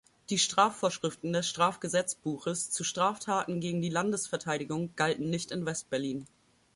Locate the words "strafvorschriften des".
0.39-1.47